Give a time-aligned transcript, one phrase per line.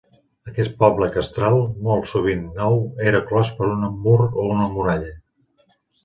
[0.51, 1.57] Aquest poble castral,
[1.87, 2.79] molt sovint nou,
[3.11, 5.13] era clos per un mur o una muralla.